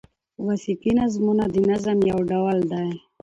[0.45, 2.93] وصفي نظمونه د نظم یو ډول دﺉ.